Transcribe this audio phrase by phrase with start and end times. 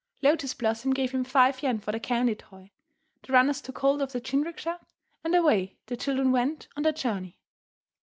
[0.23, 2.71] Lotus Blossom gave him five yen for the candy toy,
[3.21, 4.79] the runners took hold of the jinrikisha,
[5.23, 7.37] and away the children went on their journey.